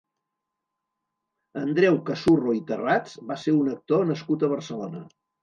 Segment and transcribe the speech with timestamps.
[1.63, 5.05] Andreu Cazurro i Terrats va ser un actor nascut a Barcelona.